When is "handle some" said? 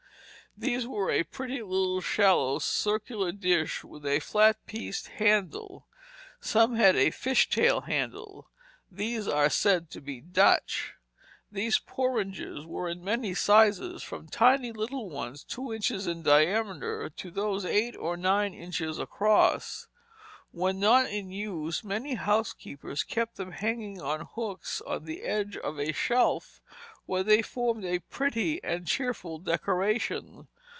5.07-6.75